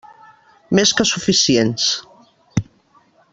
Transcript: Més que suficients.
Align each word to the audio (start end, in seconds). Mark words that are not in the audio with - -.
Més 0.79 0.93
que 1.01 1.05
suficients. 1.09 1.91